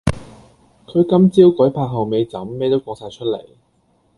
[0.87, 3.37] 佢今朝鬼拍後背枕咩都講哂出黎